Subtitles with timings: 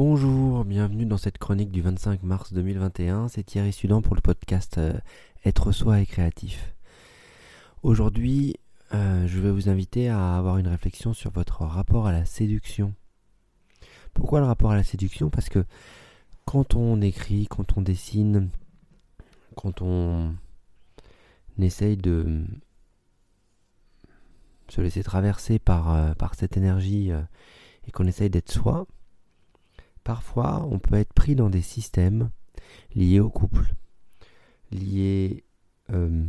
[0.00, 3.26] Bonjour, bienvenue dans cette chronique du 25 mars 2021.
[3.26, 4.92] C'est Thierry Sudan pour le podcast euh,
[5.44, 6.72] Être soi et créatif.
[7.82, 8.54] Aujourd'hui,
[8.94, 12.94] euh, je vais vous inviter à avoir une réflexion sur votre rapport à la séduction.
[14.14, 15.30] Pourquoi le rapport à la séduction?
[15.30, 15.64] Parce que
[16.44, 18.50] quand on écrit, quand on dessine,
[19.56, 20.36] quand on
[21.58, 22.44] essaye de
[24.68, 27.10] se laisser traverser par, euh, par cette énergie
[27.84, 28.86] et qu'on essaye d'être soi,
[30.08, 32.30] parfois on peut être pris dans des systèmes
[32.94, 33.74] liés au couple,
[34.70, 35.44] liés
[35.90, 36.26] euh,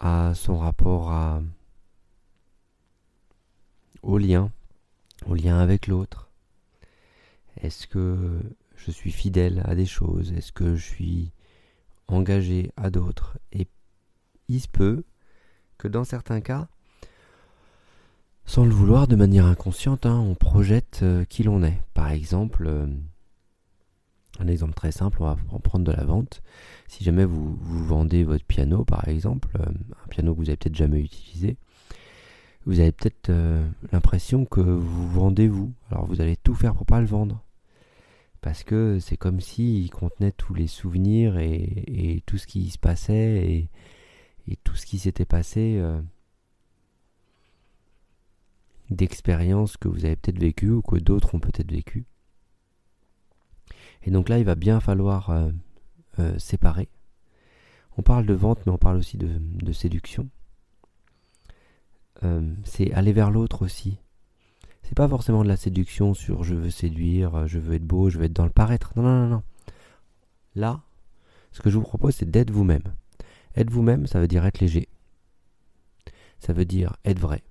[0.00, 1.42] à son rapport
[4.00, 4.50] au lien,
[5.26, 6.30] au lien avec l'autre.
[7.60, 8.40] Est-ce que
[8.74, 10.32] je suis fidèle à des choses?
[10.32, 11.30] Est-ce que je suis
[12.08, 13.38] engagé à d'autres?
[13.52, 13.68] Et
[14.48, 15.04] il se peut
[15.76, 16.70] que dans certains cas,
[18.46, 21.82] sans le vouloir, de manière inconsciente, hein, on projette euh, qui l'on est.
[21.94, 22.86] Par exemple, euh,
[24.38, 26.42] un exemple très simple, on va en prendre de la vente.
[26.86, 29.64] Si jamais vous, vendez votre piano, par exemple, euh,
[30.04, 31.56] un piano que vous avez peut-être jamais utilisé,
[32.66, 33.30] vous avez peut-être
[33.92, 35.72] l'impression que vous vendez vous.
[35.92, 37.44] Alors vous allez tout faire pour pas le vendre.
[38.40, 43.68] Parce que c'est comme s'il contenait tous les souvenirs et, tout ce qui se passait
[44.48, 45.80] et, tout ce qui s'était passé
[48.90, 52.06] d'expériences que vous avez peut-être vécues ou que d'autres ont peut-être vécues.
[54.02, 55.50] Et donc là, il va bien falloir euh,
[56.18, 56.88] euh, séparer.
[57.98, 60.28] On parle de vente, mais on parle aussi de, séduction.
[62.22, 63.98] Euh, c'est aller vers l'autre aussi.
[64.82, 68.18] C'est pas forcément de la séduction sur je veux séduire, je veux être beau, je
[68.18, 68.92] veux être dans le paraître.
[68.96, 69.42] Non, non, non, non.
[70.54, 70.80] Là,
[71.50, 72.94] ce que je vous propose, c'est d'être vous-même.
[73.56, 74.88] Être vous-même, ça veut dire être léger.
[76.38, 77.42] Ça veut dire être vrai.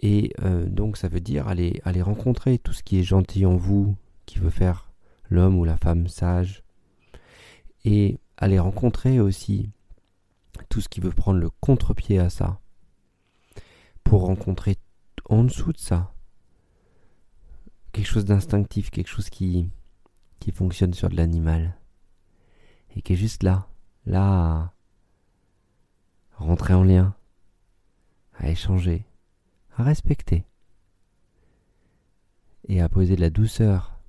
[0.00, 3.56] Et euh, donc ça veut dire aller, aller rencontrer tout ce qui est gentil en
[3.56, 4.90] vous, qui veut faire
[5.30, 6.62] l'homme ou la femme sage.
[7.84, 9.70] Et aller rencontrer aussi
[10.68, 12.60] tout ce qui veut prendre le contre-pied à ça.
[14.04, 14.76] Pour rencontrer
[15.28, 16.12] en dessous de ça
[17.96, 19.70] quelque chose d'instinctif, quelque chose qui,
[20.38, 21.78] qui fonctionne sur de l'animal.
[22.94, 23.68] Et qui est juste là,
[24.04, 24.72] là à
[26.36, 27.14] rentrer en lien,
[28.34, 29.06] à échanger
[29.76, 30.44] à respecter
[32.68, 34.00] et à poser de la douceur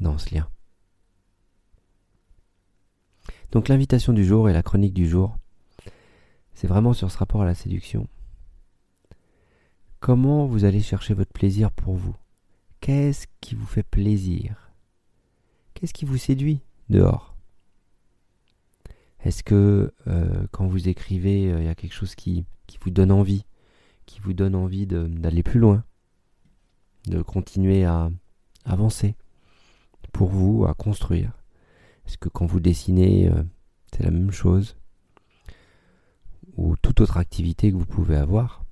[0.00, 0.48] dans ce lien.
[3.52, 5.36] Donc l'invitation du jour et la chronique du jour,
[6.54, 8.08] c'est vraiment sur ce rapport à la séduction.
[10.00, 12.16] Comment vous allez chercher votre plaisir pour vous?
[12.80, 14.72] Qu'est-ce qui vous fait plaisir?
[15.74, 17.36] Qu'est-ce qui vous séduit dehors?
[19.20, 22.90] Est-ce que euh, quand vous écrivez, euh, il y a quelque chose qui, qui vous
[22.90, 23.46] donne envie?
[24.06, 25.84] Qui vous donne envie d'aller plus loin,
[27.06, 28.10] de continuer à
[28.64, 29.16] avancer
[30.12, 31.32] pour vous, à construire.
[32.06, 33.42] Est-ce que quand vous dessinez, euh,
[33.92, 34.76] c'est la même chose
[36.56, 38.64] Ou toute autre activité que vous pouvez avoir?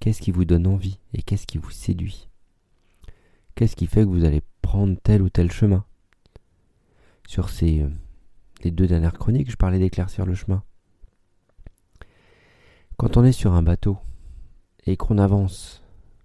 [0.00, 2.28] Qu'est-ce qui vous donne envie et qu'est-ce qui vous séduit?
[3.54, 5.84] Qu'est-ce qui fait que vous allez prendre tel ou tel chemin?
[7.26, 10.62] Sur ces euh, deux dernières chroniques, je parlais d'éclaircir le chemin.
[12.96, 13.98] Quand on est sur un bateau,
[14.86, 15.82] et qu'on avance,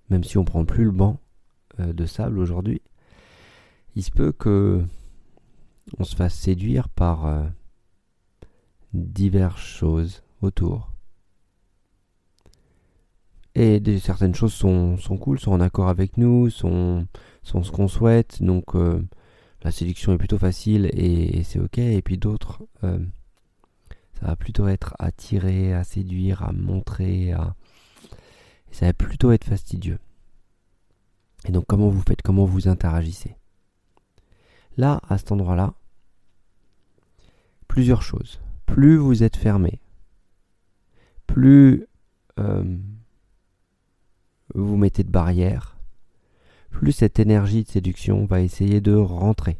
[0.09, 1.19] même si on prend plus le banc
[1.79, 2.81] euh, de sable aujourd'hui,
[3.95, 4.83] il se peut que
[5.99, 7.43] on se fasse séduire par euh,
[8.93, 10.91] diverses choses autour.
[13.55, 17.05] Et certaines choses sont, cool, sont en accord avec nous, sont,
[17.43, 19.05] sont ce qu'on souhaite, donc euh,
[19.61, 21.77] la séduction est plutôt facile et, c'est ok.
[21.77, 27.55] Et puis d'autres, ça va plutôt être à tirer, à séduire, à montrer, à,
[28.73, 29.99] ça va plutôt être fastidieux.
[31.45, 33.35] Et donc comment vous faites, comment vous interagissez?
[34.77, 35.73] Là, à cet endroit-là,
[37.67, 38.41] plusieurs choses.
[38.65, 39.79] Plus vous êtes fermé,
[41.27, 41.85] plus
[42.39, 42.77] euh,
[44.55, 45.77] vous mettez de barrières,
[46.71, 49.57] plus cette énergie de séduction va essayer de rentrer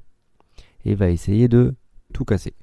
[0.85, 1.75] et va essayer de
[2.13, 2.55] tout casser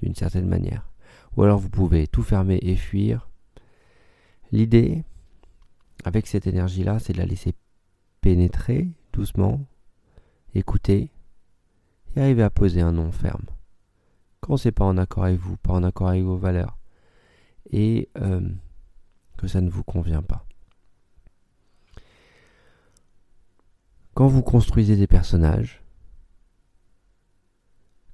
[0.00, 0.88] d'une certaine manière.
[1.36, 3.28] Ou alors vous pouvez tout fermer et fuir.
[4.52, 5.04] L'idée,
[6.06, 7.52] avec cette énergie-là, c'est de la laisser
[8.20, 9.66] pénétrer doucement,
[10.54, 11.10] écouter
[12.14, 13.44] et arriver à poser un nom ferme.
[14.40, 16.78] Quand c'est pas en accord avec vous, pas en accord avec vos valeurs,
[17.72, 18.48] et euh,
[19.36, 20.46] que ça ne vous convient pas.
[24.14, 25.82] Quand vous construisez des personnages,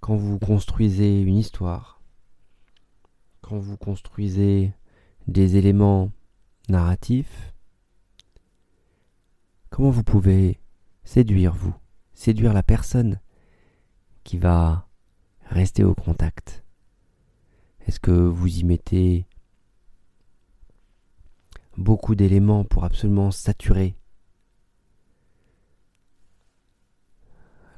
[0.00, 2.00] quand vous construisez une histoire,
[3.42, 4.72] quand vous construisez
[5.28, 6.10] des éléments
[6.70, 7.52] narratifs,
[9.82, 10.60] Comment vous pouvez
[11.02, 11.74] séduire vous,
[12.14, 13.18] séduire la personne
[14.22, 14.86] qui va
[15.46, 16.62] rester au contact?
[17.88, 19.26] Est-ce que vous y mettez
[21.76, 23.96] beaucoup d'éléments pour absolument saturer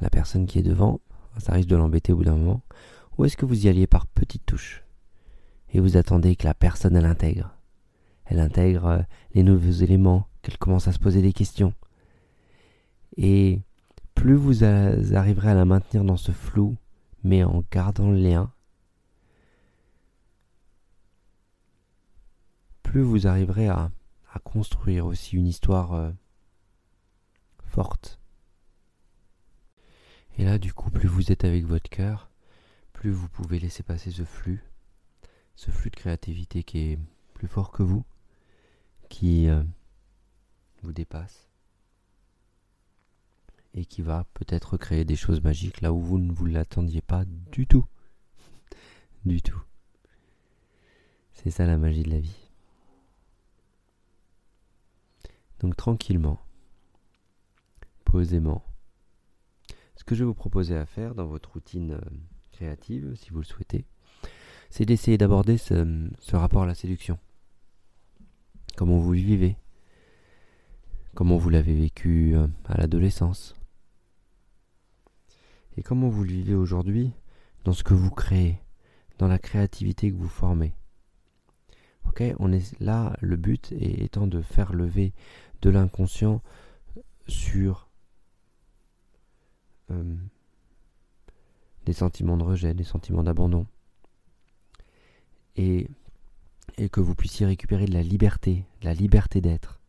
[0.03, 1.01] la personne qui est devant?
[1.39, 2.61] Ça risque de l'embêter au bout d'un moment.
[3.17, 4.85] Ou est-ce que vous y alliez par petites touches
[5.71, 7.57] et vous attendez que la personne elle intègre?
[8.27, 9.03] Elle intègre euh,
[9.33, 11.73] les nouveaux éléments, qu'elle commence à se poser des questions.
[13.17, 13.61] Et
[14.15, 16.77] plus vous arriverez à la maintenir dans ce flou,
[17.23, 18.53] mais en gardant le lien,
[22.83, 23.91] plus vous arriverez à,
[24.43, 26.11] construire aussi une histoire euh,
[27.65, 28.19] forte.
[30.37, 32.31] Et là, du coup, plus vous êtes avec votre cœur,
[32.93, 34.65] plus vous pouvez laisser passer ce flux,
[35.55, 36.99] ce flux de créativité qui est
[37.35, 38.05] plus fort que vous,
[39.09, 39.63] qui euh,
[40.83, 41.49] vous dépasse
[43.75, 47.25] et qui va peut-être créer des choses magiques là où vous ne vous l'attendiez pas
[47.25, 47.85] du tout.
[49.25, 49.61] du tout.
[51.33, 52.51] C'est ça la magie de la vie.
[55.61, 56.41] Donc tranquillement,
[58.05, 58.65] posément,
[59.97, 62.01] ce que je vais vous proposer à faire dans votre routine euh,
[62.53, 63.87] créative, si vous le souhaitez,
[64.71, 67.19] c'est d'essayer d'aborder ce, rapport à la séduction.
[68.77, 69.57] Comment vous le vivez,
[71.15, 73.55] comment vous l'avez vécu euh, à l'adolescence,
[75.77, 77.13] et comment vous le vivez aujourd'hui
[77.65, 78.59] dans ce que vous créez,
[79.19, 80.75] dans la créativité que vous formez?
[82.07, 85.13] Ok, on est là, le but étant de faire lever
[85.63, 86.43] de l'inconscient
[87.27, 87.89] sur
[89.91, 90.17] euh,
[91.87, 93.67] des sentiments de rejet, des sentiments d'abandon,
[95.57, 95.89] et,
[96.77, 99.81] et que vous puissiez récupérer de la liberté, la liberté d'être,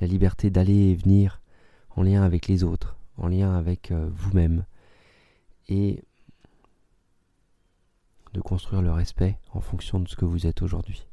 [0.00, 1.40] la liberté d'aller et venir
[1.90, 4.64] en lien avec les autres, en lien avec euh, vous-même,
[5.68, 6.02] et
[8.32, 11.06] de construire le respect en fonction de ce que vous êtes aujourd'hui.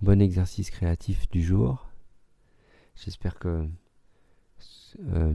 [0.00, 1.88] Bon exercice créatif du jour.
[2.94, 3.68] J'espère que
[5.00, 5.34] euh,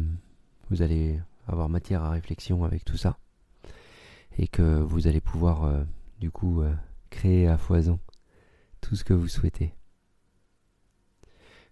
[0.69, 3.17] vous allez avoir matière à réflexion avec tout ça
[4.37, 5.83] et que vous allez pouvoir euh,
[6.19, 6.73] du coup euh,
[7.09, 7.99] créer à foison
[8.81, 9.73] tout ce que vous souhaitez.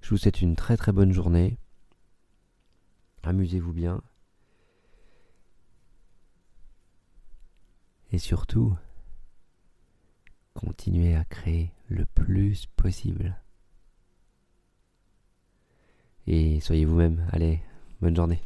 [0.01, 1.57] Je vous souhaite une très très bonne journée.
[3.23, 4.01] Amusez-vous bien.
[8.11, 8.75] Et surtout,
[10.53, 13.37] continuez à créer le plus possible.
[16.27, 17.27] Et soyez vous-même.
[17.31, 17.61] Allez,
[18.01, 18.41] bonne journée.